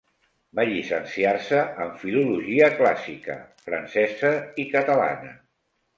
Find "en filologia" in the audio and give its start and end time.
1.85-2.71